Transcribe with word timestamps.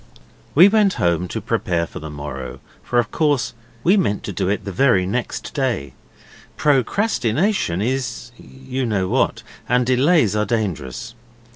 We 0.55 0.67
went 0.67 0.93
home 0.93 1.13
at 1.13 1.19
once 1.19 1.33
to 1.33 1.41
prepare 1.41 1.85
for 1.85 1.99
the 1.99 2.09
morrow, 2.09 2.59
for 2.81 2.97
of 2.97 3.11
course 3.11 3.53
we 3.83 3.97
meant 3.97 4.23
to 4.23 4.33
do 4.33 4.49
it 4.49 4.65
the 4.65 4.71
very 4.71 5.05
next 5.05 5.53
day. 5.53 5.93
Procrastination 6.57 7.83
is 7.83 8.31
you 8.35 8.83
know 8.87 9.07
what 9.07 9.43
and 9.69 9.85
delays 9.85 10.35
are 10.35 10.43
dangerous. 10.47 11.13